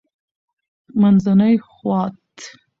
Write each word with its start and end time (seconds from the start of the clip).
-منځنی 0.99 1.55
خوات: 1.71 2.17